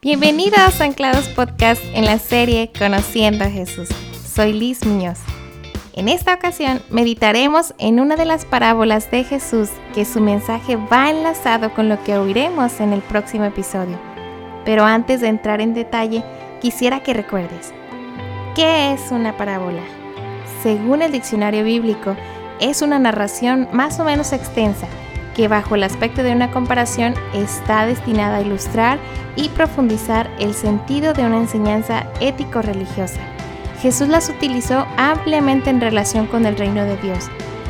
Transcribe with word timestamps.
Bienvenidos 0.00 0.80
a 0.80 0.84
Anclados 0.84 1.26
Podcast 1.26 1.82
en 1.92 2.04
la 2.04 2.20
serie 2.20 2.70
Conociendo 2.78 3.42
a 3.44 3.50
Jesús. 3.50 3.88
Soy 4.32 4.52
Liz 4.52 4.86
Muñoz. 4.86 5.18
En 5.92 6.08
esta 6.08 6.34
ocasión 6.34 6.80
meditaremos 6.88 7.74
en 7.78 7.98
una 7.98 8.14
de 8.14 8.24
las 8.24 8.44
parábolas 8.44 9.10
de 9.10 9.24
Jesús 9.24 9.70
que 9.96 10.04
su 10.04 10.20
mensaje 10.20 10.76
va 10.76 11.10
enlazado 11.10 11.74
con 11.74 11.88
lo 11.88 12.00
que 12.04 12.16
oiremos 12.16 12.78
en 12.78 12.92
el 12.92 13.00
próximo 13.02 13.44
episodio. 13.46 13.98
Pero 14.64 14.84
antes 14.84 15.20
de 15.20 15.26
entrar 15.26 15.60
en 15.60 15.74
detalle, 15.74 16.22
quisiera 16.60 17.02
que 17.02 17.12
recuerdes, 17.12 17.74
¿qué 18.54 18.92
es 18.92 19.10
una 19.10 19.36
parábola? 19.36 19.82
Según 20.62 21.02
el 21.02 21.10
diccionario 21.10 21.64
bíblico, 21.64 22.14
es 22.60 22.82
una 22.82 23.00
narración 23.00 23.68
más 23.72 23.98
o 23.98 24.04
menos 24.04 24.32
extensa 24.32 24.86
que 25.38 25.46
bajo 25.46 25.76
el 25.76 25.84
aspecto 25.84 26.24
de 26.24 26.32
una 26.32 26.50
comparación 26.50 27.14
está 27.32 27.86
destinada 27.86 28.38
a 28.38 28.40
ilustrar 28.40 28.98
y 29.36 29.48
profundizar 29.50 30.28
el 30.40 30.52
sentido 30.52 31.12
de 31.12 31.24
una 31.24 31.36
enseñanza 31.36 32.08
ético-religiosa. 32.20 33.20
Jesús 33.80 34.08
las 34.08 34.30
utilizó 34.30 34.84
ampliamente 34.96 35.70
en 35.70 35.80
relación 35.80 36.26
con 36.26 36.44
el 36.44 36.56
reino 36.56 36.84
de 36.84 36.96
Dios, 36.96 37.28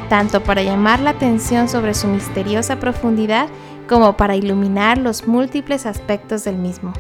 tanto 0.08 0.42
para 0.42 0.62
llamar 0.62 1.00
la 1.00 1.10
atención 1.10 1.68
sobre 1.68 1.92
su 1.92 2.06
misteriosa 2.06 2.80
profundidad 2.80 3.48
como 3.86 4.16
para 4.16 4.34
iluminar 4.34 4.96
los 4.96 5.28
múltiples 5.28 5.84
aspectos 5.84 6.44
del 6.44 6.56
mismo. 6.56 6.94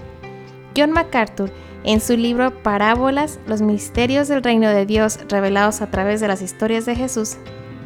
John 0.76 0.92
MacArthur, 0.92 1.50
en 1.82 2.02
su 2.02 2.14
libro 2.14 2.62
Parábolas, 2.62 3.40
los 3.46 3.62
misterios 3.62 4.28
del 4.28 4.42
reino 4.42 4.68
de 4.68 4.84
Dios 4.84 5.18
revelados 5.30 5.80
a 5.80 5.90
través 5.90 6.20
de 6.20 6.28
las 6.28 6.42
historias 6.42 6.84
de 6.84 6.94
Jesús, 6.94 7.38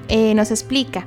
eh, 0.09 0.35
nos 0.35 0.51
explica 0.51 1.07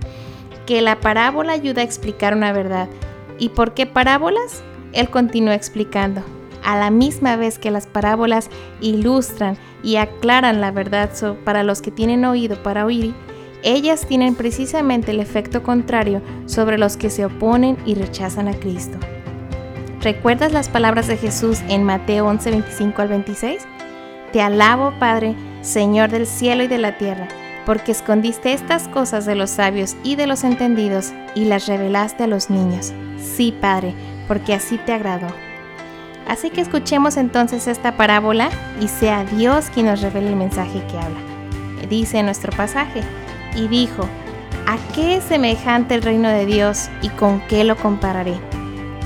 que 0.65 0.81
la 0.81 0.99
parábola 0.99 1.53
ayuda 1.53 1.81
a 1.81 1.85
explicar 1.85 2.35
una 2.35 2.51
verdad. 2.51 2.89
¿Y 3.37 3.49
por 3.49 3.73
qué 3.73 3.85
parábolas? 3.85 4.63
Él 4.93 5.09
continúa 5.09 5.55
explicando. 5.55 6.23
A 6.63 6.77
la 6.77 6.89
misma 6.89 7.35
vez 7.35 7.59
que 7.59 7.69
las 7.69 7.85
parábolas 7.85 8.49
ilustran 8.81 9.57
y 9.83 9.97
aclaran 9.97 10.61
la 10.61 10.71
verdad 10.71 11.11
para 11.43 11.63
los 11.63 11.81
que 11.81 11.91
tienen 11.91 12.25
oído 12.25 12.61
para 12.63 12.85
oír, 12.85 13.13
ellas 13.63 14.05
tienen 14.07 14.35
precisamente 14.35 15.11
el 15.11 15.19
efecto 15.19 15.63
contrario 15.63 16.21
sobre 16.45 16.77
los 16.77 16.97
que 16.97 17.09
se 17.09 17.25
oponen 17.25 17.77
y 17.85 17.95
rechazan 17.95 18.47
a 18.47 18.53
Cristo. 18.53 18.97
¿Recuerdas 20.01 20.53
las 20.53 20.69
palabras 20.69 21.07
de 21.07 21.17
Jesús 21.17 21.61
en 21.67 21.83
Mateo 21.83 22.27
11, 22.27 22.51
25 22.51 23.01
al 23.01 23.07
26? 23.07 23.67
Te 24.31 24.41
alabo, 24.41 24.93
Padre, 24.99 25.35
Señor 25.61 26.09
del 26.09 26.27
cielo 26.27 26.63
y 26.63 26.67
de 26.67 26.77
la 26.77 26.97
tierra 26.97 27.27
porque 27.65 27.91
escondiste 27.91 28.53
estas 28.53 28.87
cosas 28.87 29.25
de 29.25 29.35
los 29.35 29.49
sabios 29.49 29.95
y 30.03 30.15
de 30.15 30.27
los 30.27 30.43
entendidos 30.43 31.13
y 31.33 31.45
las 31.45 31.67
revelaste 31.67 32.23
a 32.23 32.27
los 32.27 32.49
niños. 32.49 32.93
Sí, 33.17 33.55
Padre, 33.59 33.93
porque 34.27 34.53
así 34.53 34.77
te 34.77 34.93
agradó. 34.93 35.27
Así 36.27 36.49
que 36.49 36.61
escuchemos 36.61 37.17
entonces 37.17 37.67
esta 37.67 37.97
parábola 37.97 38.49
y 38.81 38.87
sea 38.87 39.25
Dios 39.25 39.65
quien 39.73 39.87
nos 39.87 40.01
revele 40.01 40.29
el 40.29 40.35
mensaje 40.35 40.83
que 40.87 40.97
habla. 40.97 41.19
Dice 41.89 42.23
nuestro 42.23 42.51
pasaje, 42.55 43.01
y 43.55 43.67
dijo, 43.67 44.03
¿a 44.67 44.77
qué 44.93 45.17
es 45.17 45.23
semejante 45.23 45.95
el 45.95 46.01
reino 46.01 46.29
de 46.29 46.45
Dios 46.45 46.89
y 47.01 47.09
con 47.09 47.39
qué 47.47 47.63
lo 47.63 47.75
compararé? 47.75 48.35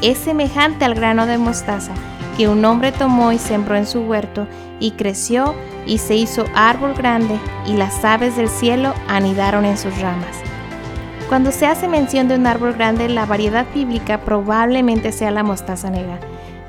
Es 0.02 0.18
semejante 0.18 0.86
al 0.86 0.96
grano 0.96 1.26
de 1.26 1.38
mostaza 1.38 1.94
que 2.40 2.48
un 2.48 2.64
hombre 2.64 2.94
tomó 2.94 3.34
y 3.34 3.38
sembró 3.38 3.76
en 3.76 3.86
su 3.86 4.00
huerto 4.00 4.48
y 4.80 4.92
creció 4.92 5.56
y 5.86 5.98
se 5.98 6.16
hizo 6.16 6.46
árbol 6.56 6.94
grande, 6.94 7.38
y 7.68 7.74
las 7.74 8.06
aves 8.06 8.38
del 8.38 8.48
cielo 8.48 8.94
anidaron 9.10 9.66
en 9.66 9.78
sus 9.78 10.00
ramas. 10.00 10.38
Cuando 11.28 11.52
se 11.52 11.66
hace 11.66 11.90
mención 11.90 12.30
de 12.30 12.36
un 12.36 12.48
árbol 12.48 12.76
grande, 12.76 13.10
la 13.10 13.26
variedad 13.26 13.66
bíblica 13.76 14.22
probablemente 14.22 15.12
sea 15.12 15.32
la 15.32 15.44
mostaza 15.44 15.90
negra. 15.90 16.18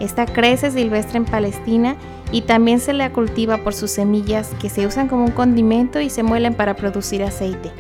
Esta 0.01 0.27
crece 0.27 0.73
silvestre 0.73 1.19
en 1.19 1.25
Palestina 1.25 1.95
y 2.33 2.41
también 2.43 2.81
se 2.81 2.93
la 2.93 3.13
cultiva 3.13 3.59
por 3.59 3.73
sus 3.73 3.93
semillas 3.93 4.51
que 4.61 4.71
se 4.71 4.89
usan 4.89 5.07
como 5.07 5.25
un 5.25 5.31
condimento 5.31 6.01
y 6.01 6.11
se 6.11 6.25
muelen 6.25 6.55
para 6.55 6.75
producir 6.75 7.23
aceite. 7.23 7.71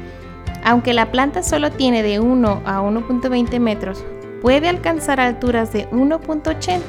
Aunque 0.62 0.94
la 0.94 1.10
planta 1.10 1.42
solo 1.42 1.72
tiene 1.72 2.04
de 2.04 2.20
1 2.20 2.62
a 2.64 2.82
1.20 2.82 3.58
metros, 3.58 4.04
puede 4.40 4.68
alcanzar 4.68 5.20
alturas 5.20 5.72
de 5.72 5.88
1.80 5.90 6.80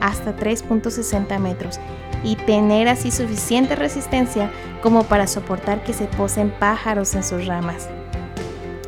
hasta 0.00 0.36
3.60 0.36 1.38
metros 1.38 1.80
y 2.22 2.36
tener 2.36 2.88
así 2.88 3.10
suficiente 3.10 3.76
resistencia 3.76 4.50
como 4.82 5.04
para 5.04 5.26
soportar 5.26 5.82
que 5.84 5.92
se 5.92 6.06
posen 6.06 6.50
pájaros 6.50 7.14
en 7.14 7.22
sus 7.22 7.46
ramas. 7.46 7.88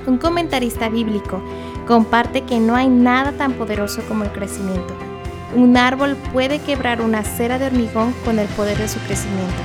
Un 0.06 0.18
comentarista 0.18 0.88
bíblico 0.88 1.42
comparte 1.86 2.42
que 2.42 2.60
no 2.60 2.74
hay 2.74 2.88
nada 2.88 3.32
tan 3.32 3.52
poderoso 3.52 4.02
como 4.08 4.24
el 4.24 4.32
crecimiento. 4.32 4.94
Un 5.54 5.76
árbol 5.76 6.16
puede 6.32 6.58
quebrar 6.58 7.00
una 7.00 7.20
acera 7.20 7.58
de 7.58 7.66
hormigón 7.66 8.14
con 8.24 8.38
el 8.38 8.46
poder 8.48 8.76
de 8.78 8.88
su 8.88 8.98
crecimiento. 9.00 9.62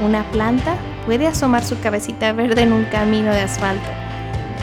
Una 0.00 0.24
planta 0.30 0.76
puede 1.06 1.26
asomar 1.26 1.64
su 1.64 1.78
cabecita 1.80 2.32
verde 2.32 2.62
en 2.62 2.72
un 2.72 2.84
camino 2.84 3.32
de 3.32 3.40
asfalto. 3.40 3.88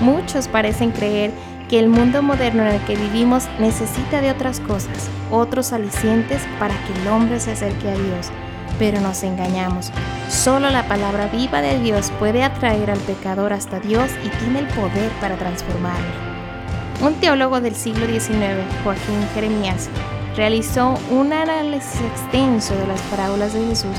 Muchos 0.02 0.48
parecen 0.48 0.92
creer 0.92 1.32
el 1.78 1.88
mundo 1.88 2.24
moderno 2.24 2.64
en 2.64 2.70
el 2.70 2.82
que 2.86 2.96
vivimos 2.96 3.48
necesita 3.60 4.22
de 4.22 4.32
otras 4.32 4.60
cosas, 4.60 5.10
otros 5.30 5.72
alicientes 5.72 6.42
para 6.58 6.74
que 6.86 7.00
el 7.00 7.08
hombre 7.08 7.40
se 7.40 7.52
acerque 7.52 7.90
a 7.90 7.94
Dios. 7.94 8.32
Pero 8.80 9.00
nos 9.02 9.22
engañamos. 9.22 9.92
Solo 10.30 10.72
la 10.72 10.88
palabra 10.88 11.28
viva 11.28 11.62
de 11.62 11.80
Dios 11.80 12.12
puede 12.18 12.44
atraer 12.44 12.90
al 12.90 12.98
pecador 13.00 13.54
hasta 13.54 13.80
Dios 13.80 14.10
y 14.26 14.30
tiene 14.40 14.60
el 14.60 14.68
poder 14.68 15.12
para 15.22 15.38
transformarlo. 15.38 16.08
Un 17.02 17.14
teólogo 17.16 17.62
del 17.62 17.76
siglo 17.76 18.08
XIX, 18.08 18.64
Joaquín 18.84 19.28
Jeremías, 19.36 19.90
realizó 20.36 20.96
un 21.12 21.34
análisis 21.34 22.02
extenso 22.02 22.74
de 22.76 22.88
las 22.88 23.02
parábolas 23.04 23.54
de 23.54 23.66
Jesús 23.68 23.96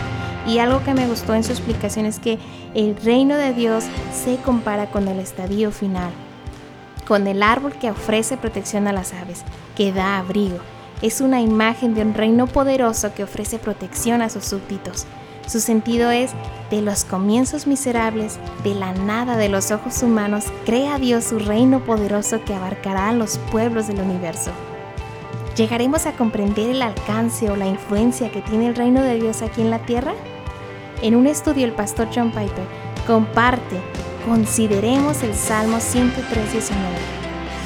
y 0.47 0.59
algo 0.59 0.82
que 0.82 0.94
me 0.94 1.06
gustó 1.06 1.34
en 1.34 1.44
su 1.44 1.53
explicación 1.53 2.06
es 2.06 2.19
que 2.19 2.38
el 2.75 2.97
reino 2.97 3.36
de 3.36 3.53
Dios 3.53 3.84
se 4.12 4.36
compara 4.38 4.86
con 4.91 5.06
el 5.06 5.20
estadio 5.20 5.70
final 5.70 6.10
con 7.10 7.26
el 7.26 7.43
árbol 7.43 7.72
que 7.72 7.91
ofrece 7.91 8.37
protección 8.37 8.87
a 8.87 8.93
las 8.93 9.12
aves, 9.12 9.43
que 9.76 9.91
da 9.91 10.19
abrigo. 10.19 10.59
Es 11.03 11.21
una 11.21 11.41
imagen 11.41 11.93
de 11.93 12.03
un 12.03 12.15
reino 12.15 12.47
poderoso 12.47 13.12
que 13.15 13.25
ofrece 13.25 13.59
protección 13.59 14.22
a 14.22 14.28
sus 14.28 14.44
súbditos. 14.44 15.06
Su 15.44 15.59
sentido 15.59 16.12
es, 16.12 16.31
de 16.71 16.82
los 16.82 17.04
comienzos 17.04 17.66
miserables, 17.66 18.38
de 18.62 18.76
la 18.76 18.93
nada 18.93 19.37
de 19.37 19.48
los 19.48 19.72
ojos 19.72 20.04
humanos, 20.04 20.44
crea 20.65 21.00
Dios 21.00 21.25
su 21.25 21.41
reino 21.41 21.81
poderoso 21.81 22.44
que 22.44 22.54
abarcará 22.54 23.09
a 23.09 23.12
los 23.12 23.38
pueblos 23.50 23.88
del 23.88 23.98
universo. 23.98 24.53
¿Llegaremos 25.56 26.06
a 26.06 26.12
comprender 26.12 26.71
el 26.71 26.81
alcance 26.81 27.50
o 27.50 27.56
la 27.56 27.66
influencia 27.66 28.31
que 28.31 28.41
tiene 28.41 28.69
el 28.69 28.77
reino 28.77 29.03
de 29.03 29.16
Dios 29.16 29.42
aquí 29.42 29.62
en 29.62 29.71
la 29.71 29.81
tierra? 29.81 30.15
En 31.03 31.16
un 31.16 31.27
estudio 31.27 31.66
el 31.66 31.72
pastor 31.72 32.06
John 32.15 32.31
Piper 32.31 32.69
comparte 33.04 33.81
Consideremos 34.25 35.22
el 35.22 35.34
Salmo 35.34 35.81
103, 35.81 36.53
19. 36.53 36.81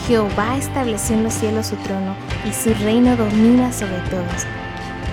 Jehová 0.06 0.56
estableció 0.56 1.16
en 1.16 1.24
los 1.24 1.34
cielos 1.34 1.66
su 1.66 1.76
trono 1.76 2.14
y 2.48 2.52
su 2.52 2.72
reino 2.84 3.16
domina 3.16 3.72
sobre 3.72 3.98
todos. 4.08 4.46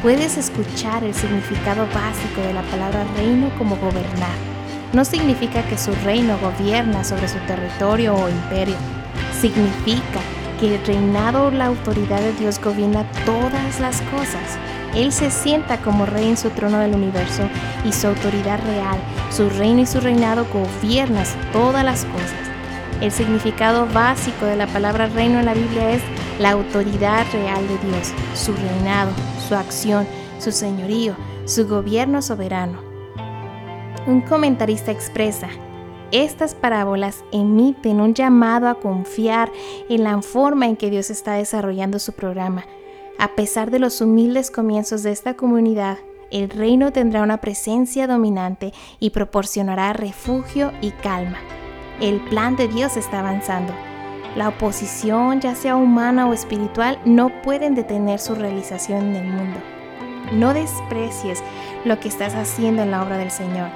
Puedes 0.04 0.38
escuchar 0.38 1.04
el 1.04 1.16
significado 1.16 1.88
básico 1.88 2.42
de 2.42 2.54
la 2.54 2.62
palabra 2.64 3.06
reino 3.16 3.50
como 3.58 3.76
gobernar. 3.78 4.36
No 4.94 5.04
significa 5.04 5.64
que 5.64 5.80
su 5.80 5.94
reino 6.04 6.38
gobierna 6.38 7.04
sobre 7.04 7.28
su 7.28 7.40
territorio 7.48 8.14
o 8.14 8.30
imperio. 8.30 8.76
Significa 9.40 10.20
que 10.60 10.76
el 10.76 10.86
reinado 10.86 11.48
o 11.48 11.52
la 11.52 11.66
autoridad 11.66 12.22
de 12.22 12.34
Dios 12.34 12.62
gobierna 12.62 13.04
todas 13.26 13.80
las 13.80 14.00
cosas. 14.02 14.60
Él 14.96 15.14
se 15.14 15.32
sienta 15.32 15.78
como 15.78 16.06
rey 16.06 16.28
en 16.28 16.38
su 16.38 16.50
trono 16.50 16.80
del 16.80 16.96
universo 16.96 17.44
y 17.86 17.94
su 17.94 18.08
autoridad 18.08 18.60
real, 18.66 18.98
su 19.30 19.50
reino 19.50 19.82
y 19.82 19.86
su 19.86 20.02
reinado 20.02 20.46
gobiernan 20.52 21.26
todas 21.54 21.86
las 21.86 22.04
cosas. 22.06 22.34
El 23.00 23.12
significado 23.12 23.88
básico 23.88 24.46
de 24.46 24.58
la 24.58 24.68
palabra 24.68 25.08
reino 25.08 25.40
en 25.40 25.46
la 25.46 25.54
Biblia 25.54 25.92
es 25.92 26.02
la 26.40 26.52
autoridad 26.52 27.26
real 27.32 27.66
de 27.68 27.78
Dios, 27.88 28.14
su 28.36 28.54
reinado, 28.54 29.12
su 29.48 29.56
acción, 29.56 30.06
su 30.40 30.52
señorío, 30.52 31.16
su 31.46 31.68
gobierno 31.68 32.22
soberano. 32.22 32.80
Un 34.06 34.22
comentarista 34.22 34.92
expresa, 34.92 35.48
estas 36.12 36.54
parábolas 36.54 37.24
emiten 37.32 38.02
un 38.02 38.14
llamado 38.14 38.68
a 38.68 38.76
confiar 38.76 39.50
en 39.88 40.04
la 40.04 40.22
forma 40.22 40.66
en 40.66 40.76
que 40.76 40.90
Dios 40.90 41.10
está 41.10 41.34
desarrollando 41.34 41.98
su 41.98 42.12
programa 42.12 42.66
a 43.22 43.36
pesar 43.36 43.70
de 43.70 43.78
los 43.78 44.02
humildes 44.02 44.50
comienzos 44.50 45.04
de 45.04 45.12
esta 45.12 45.36
comunidad, 45.36 46.00
el 46.32 46.50
reino 46.50 46.92
tendrá 46.92 47.22
una 47.22 47.38
presencia 47.38 48.08
dominante 48.08 48.74
y 49.00 49.12
proporcionará 49.12 49.94
refugio 49.94 50.72
y 50.82 50.90
calma. 50.90 51.38
El 52.00 52.20
plan 52.20 52.56
de 52.56 52.68
Dios 52.68 52.98
está 52.98 53.20
avanzando. 53.20 53.74
La 54.36 54.50
oposición, 54.50 55.40
ya 55.40 55.54
sea 55.54 55.76
humana 55.76 56.28
o 56.28 56.34
espiritual, 56.34 56.98
no 57.06 57.30
pueden 57.44 57.76
detener 57.76 58.20
su 58.20 58.34
realización 58.34 59.10
en 59.10 59.16
el 59.18 59.28
mundo. 59.28 59.60
No 60.34 60.56
desprecies 60.56 61.44
lo 61.86 62.00
que 62.00 62.08
estás 62.08 62.34
haciendo 62.34 62.82
en 62.82 62.90
la 62.90 63.04
obra 63.04 63.20
del 63.20 63.30
Señor. 63.30 63.70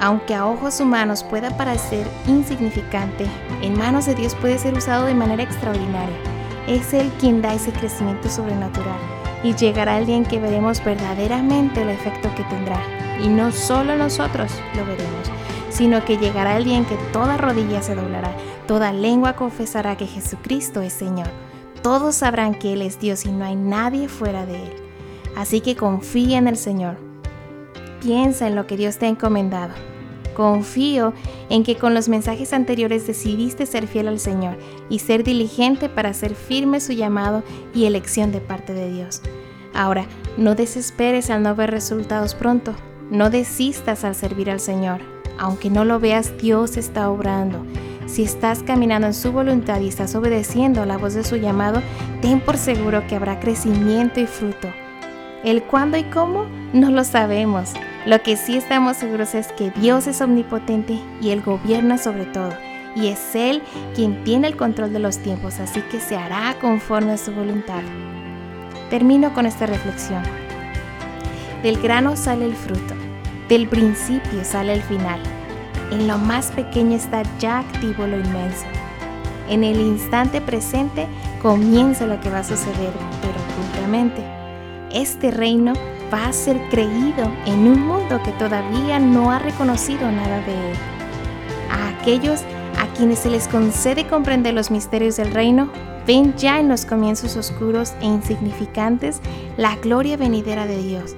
Aunque 0.00 0.34
a 0.34 0.46
ojos 0.46 0.80
humanos 0.80 1.24
pueda 1.24 1.58
parecer 1.58 2.06
insignificante, 2.26 3.26
en 3.60 3.76
manos 3.76 4.06
de 4.06 4.14
Dios 4.14 4.34
puede 4.34 4.56
ser 4.56 4.72
usado 4.72 5.04
de 5.04 5.14
manera 5.14 5.42
extraordinaria. 5.42 6.31
Es 6.66 6.94
Él 6.94 7.10
quien 7.18 7.42
da 7.42 7.54
ese 7.54 7.72
crecimiento 7.72 8.28
sobrenatural. 8.28 8.98
y 9.44 9.54
llegará 9.56 9.98
el 9.98 10.06
día 10.06 10.16
en 10.16 10.24
que 10.24 10.38
veremos 10.38 10.84
verdaderamente 10.84 11.82
el 11.82 11.88
efecto 11.88 12.32
que 12.36 12.44
tendrá. 12.44 12.80
Y 13.20 13.28
no 13.28 13.50
solo 13.50 13.96
nosotros 13.96 14.52
lo 14.76 14.86
veremos, 14.86 15.30
sino 15.68 16.04
que 16.04 16.16
llegará 16.16 16.56
el 16.56 16.64
día 16.64 16.76
en 16.76 16.84
que 16.84 16.96
toda 17.12 17.36
rodilla 17.36 17.82
se 17.82 17.94
doblará, 17.94 18.30
toda 18.68 18.92
lengua 18.92 19.34
confesará 19.34 19.96
que 19.96 20.06
Jesucristo 20.06 20.80
es 20.80 20.92
Señor. 20.92 21.28
Todos 21.82 22.14
sabrán 22.14 22.54
que 22.54 22.74
Él 22.74 22.82
es 22.82 23.00
Dios 23.00 23.24
y 23.24 23.32
no 23.32 23.44
hay 23.44 23.56
nadie 23.56 24.08
fuera 24.08 24.46
de 24.46 24.62
Él. 24.62 24.72
Así 25.36 25.60
que 25.60 25.74
confía 25.74 26.38
en 26.38 26.46
el 26.46 26.56
Señor. 26.56 26.96
Piensa 28.00 28.46
en 28.46 28.54
lo 28.54 28.68
que 28.68 28.76
Dios 28.76 28.98
te 28.98 29.06
ha 29.06 29.08
encomendado. 29.08 29.74
Confío 30.34 31.12
en 31.50 31.64
que 31.64 31.76
con 31.76 31.94
los 31.94 32.08
mensajes 32.08 32.52
anteriores 32.52 33.06
decidiste 33.06 33.66
ser 33.66 33.86
fiel 33.86 34.08
al 34.08 34.18
Señor 34.18 34.56
y 34.88 35.00
ser 35.00 35.24
diligente 35.24 35.88
para 35.88 36.10
hacer 36.10 36.34
firme 36.34 36.80
su 36.80 36.92
llamado 36.92 37.42
y 37.74 37.84
elección 37.84 38.32
de 38.32 38.40
parte 38.40 38.72
de 38.72 38.90
Dios. 38.90 39.22
Ahora, 39.74 40.06
no 40.36 40.54
desesperes 40.54 41.30
al 41.30 41.42
no 41.42 41.54
ver 41.54 41.70
resultados 41.70 42.34
pronto. 42.34 42.74
No 43.10 43.28
desistas 43.28 44.04
al 44.04 44.14
servir 44.14 44.50
al 44.50 44.60
Señor. 44.60 45.00
Aunque 45.38 45.70
no 45.70 45.84
lo 45.84 46.00
veas, 46.00 46.36
Dios 46.38 46.76
está 46.76 47.10
obrando. 47.10 47.64
Si 48.06 48.22
estás 48.22 48.62
caminando 48.62 49.06
en 49.06 49.14
su 49.14 49.32
voluntad 49.32 49.80
y 49.80 49.88
estás 49.88 50.14
obedeciendo 50.14 50.82
a 50.82 50.86
la 50.86 50.98
voz 50.98 51.14
de 51.14 51.24
su 51.24 51.36
llamado, 51.36 51.82
ten 52.20 52.40
por 52.40 52.56
seguro 52.56 53.06
que 53.06 53.16
habrá 53.16 53.40
crecimiento 53.40 54.20
y 54.20 54.26
fruto. 54.26 54.68
El 55.44 55.62
cuándo 55.62 55.96
y 55.96 56.04
cómo 56.04 56.46
no 56.72 56.90
lo 56.90 57.04
sabemos. 57.04 57.72
Lo 58.04 58.20
que 58.20 58.36
sí 58.36 58.56
estamos 58.56 58.96
seguros 58.96 59.32
es 59.36 59.52
que 59.52 59.70
Dios 59.70 60.08
es 60.08 60.20
omnipotente 60.20 60.98
y 61.20 61.30
Él 61.30 61.40
gobierna 61.40 61.98
sobre 61.98 62.24
todo. 62.24 62.52
Y 62.96 63.06
es 63.06 63.34
Él 63.36 63.62
quien 63.94 64.24
tiene 64.24 64.48
el 64.48 64.56
control 64.56 64.92
de 64.92 64.98
los 64.98 65.18
tiempos, 65.18 65.60
así 65.60 65.80
que 65.82 66.00
se 66.00 66.16
hará 66.16 66.56
conforme 66.60 67.12
a 67.12 67.16
su 67.16 67.32
voluntad. 67.32 67.82
Termino 68.90 69.32
con 69.34 69.46
esta 69.46 69.66
reflexión. 69.66 70.22
Del 71.62 71.80
grano 71.80 72.16
sale 72.16 72.44
el 72.44 72.56
fruto, 72.56 72.94
del 73.48 73.68
principio 73.68 74.44
sale 74.44 74.74
el 74.74 74.82
final. 74.82 75.20
En 75.92 76.08
lo 76.08 76.18
más 76.18 76.50
pequeño 76.50 76.96
está 76.96 77.22
ya 77.38 77.60
activo 77.60 78.04
lo 78.08 78.18
inmenso. 78.18 78.66
En 79.48 79.62
el 79.62 79.80
instante 79.80 80.40
presente 80.40 81.06
comienza 81.40 82.06
lo 82.06 82.20
que 82.20 82.30
va 82.30 82.40
a 82.40 82.44
suceder, 82.44 82.92
pero 83.20 83.34
ocultamente 83.52 84.22
este 84.92 85.30
reino 85.30 85.72
va 86.12 86.26
a 86.26 86.32
ser 86.32 86.60
creído 86.70 87.30
en 87.46 87.66
un 87.66 87.86
mundo 87.86 88.20
que 88.24 88.32
todavía 88.32 88.98
no 88.98 89.30
ha 89.30 89.38
reconocido 89.38 90.10
nada 90.10 90.40
de 90.40 90.52
él. 90.52 90.76
A 91.70 91.88
aquellos 91.88 92.42
a 92.78 92.86
quienes 92.96 93.20
se 93.20 93.30
les 93.30 93.48
concede 93.48 94.06
comprender 94.06 94.54
los 94.54 94.70
misterios 94.70 95.16
del 95.16 95.32
reino, 95.32 95.70
ven 96.06 96.34
ya 96.36 96.58
en 96.58 96.68
los 96.68 96.84
comienzos 96.84 97.36
oscuros 97.36 97.92
e 98.00 98.06
insignificantes 98.06 99.20
la 99.56 99.76
gloria 99.76 100.16
venidera 100.16 100.66
de 100.66 100.78
Dios. 100.82 101.16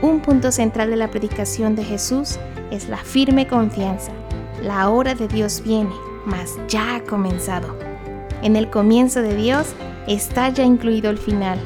Un 0.00 0.20
punto 0.20 0.50
central 0.50 0.90
de 0.90 0.96
la 0.96 1.10
predicación 1.10 1.76
de 1.76 1.84
Jesús 1.84 2.38
es 2.70 2.88
la 2.88 2.98
firme 2.98 3.46
confianza. 3.46 4.12
La 4.62 4.88
hora 4.88 5.14
de 5.14 5.28
Dios 5.28 5.62
viene, 5.64 5.94
mas 6.24 6.56
ya 6.68 6.96
ha 6.96 7.00
comenzado. 7.02 7.76
En 8.42 8.56
el 8.56 8.70
comienzo 8.70 9.22
de 9.22 9.34
Dios 9.34 9.74
está 10.06 10.48
ya 10.48 10.64
incluido 10.64 11.10
el 11.10 11.18
final, 11.18 11.58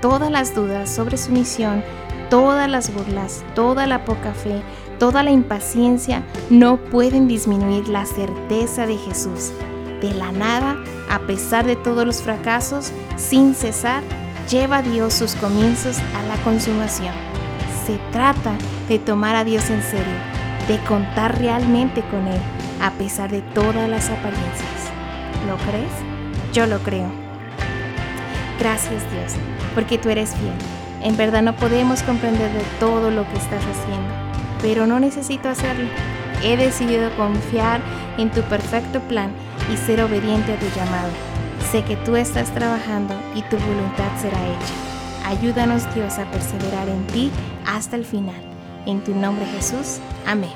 todas 0.00 0.30
las 0.30 0.54
dudas 0.54 0.90
sobre 0.90 1.16
su 1.16 1.32
misión, 1.32 1.82
todas 2.30 2.68
las 2.68 2.92
burlas, 2.92 3.44
toda 3.54 3.86
la 3.86 4.04
poca 4.04 4.32
fe, 4.32 4.62
toda 4.98 5.22
la 5.22 5.30
impaciencia 5.30 6.22
no 6.50 6.76
pueden 6.76 7.28
disminuir 7.28 7.88
la 7.88 8.04
certeza 8.06 8.86
de 8.86 8.96
Jesús. 8.96 9.52
De 10.00 10.12
la 10.14 10.30
nada, 10.32 10.76
a 11.10 11.20
pesar 11.20 11.66
de 11.66 11.76
todos 11.76 12.06
los 12.06 12.22
fracasos, 12.22 12.92
sin 13.16 13.54
cesar, 13.54 14.02
lleva 14.48 14.78
a 14.78 14.82
Dios 14.82 15.14
sus 15.14 15.34
comienzos 15.34 15.98
a 16.16 16.22
la 16.24 16.36
consumación. 16.44 17.14
Se 17.86 17.98
trata 18.12 18.52
de 18.88 18.98
tomar 18.98 19.34
a 19.34 19.44
Dios 19.44 19.68
en 19.70 19.82
serio, 19.82 20.14
de 20.68 20.78
contar 20.84 21.38
realmente 21.38 22.02
con 22.10 22.26
Él, 22.26 22.40
a 22.80 22.90
pesar 22.92 23.30
de 23.30 23.42
todas 23.42 23.88
las 23.88 24.08
apariencias. 24.10 24.90
¿Lo 25.46 25.56
crees? 25.56 25.92
Yo 26.52 26.66
lo 26.66 26.78
creo. 26.78 27.27
Gracias 28.58 29.02
Dios 29.12 29.34
porque 29.78 29.96
tú 29.96 30.08
eres 30.08 30.34
fiel. 30.34 30.52
En 31.02 31.16
verdad 31.16 31.42
no 31.42 31.54
podemos 31.54 32.02
comprender 32.02 32.52
de 32.52 32.64
todo 32.80 33.12
lo 33.12 33.22
que 33.28 33.38
estás 33.38 33.62
haciendo, 33.62 34.12
pero 34.60 34.88
no 34.88 34.98
necesito 34.98 35.48
hacerlo. 35.48 35.88
He 36.42 36.56
decidido 36.56 37.14
confiar 37.16 37.80
en 38.16 38.30
tu 38.32 38.42
perfecto 38.42 39.00
plan 39.02 39.30
y 39.72 39.76
ser 39.76 40.02
obediente 40.02 40.52
a 40.52 40.58
tu 40.58 40.66
llamado. 40.74 41.10
Sé 41.70 41.84
que 41.84 41.94
tú 41.96 42.16
estás 42.16 42.52
trabajando 42.52 43.14
y 43.36 43.42
tu 43.42 43.56
voluntad 43.56 44.10
será 44.20 44.38
hecha. 44.48 45.28
Ayúdanos 45.28 45.94
Dios 45.94 46.18
a 46.18 46.28
perseverar 46.30 46.88
en 46.88 47.06
ti 47.06 47.30
hasta 47.66 47.94
el 47.94 48.04
final. 48.04 48.42
En 48.86 49.04
tu 49.04 49.14
nombre 49.14 49.46
Jesús. 49.46 50.00
Amén. 50.26 50.50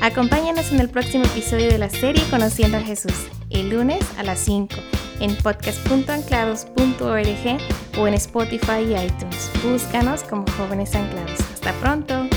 Acompáñanos 0.00 0.72
en 0.72 0.80
el 0.80 0.88
próximo 0.88 1.24
episodio 1.24 1.68
de 1.68 1.78
la 1.78 1.90
serie 1.90 2.22
Conociendo 2.30 2.78
a 2.78 2.82
Jesús, 2.82 3.28
el 3.50 3.70
lunes 3.70 4.00
a 4.16 4.22
las 4.22 4.38
5 4.38 4.76
en 5.20 5.36
podcast.anclados.org 5.36 7.98
o 7.98 8.06
en 8.06 8.14
Spotify 8.14 8.80
y 8.80 8.94
iTunes. 8.94 9.50
Búscanos 9.64 10.22
como 10.24 10.44
Jóvenes 10.56 10.94
Anclados. 10.94 11.40
Hasta 11.52 11.72
pronto. 11.74 12.28